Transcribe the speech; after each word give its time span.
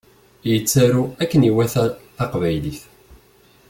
Yettaru 0.49 1.03
akken 1.21 1.47
iwata 1.49 1.83
taqbaylit 2.15 2.81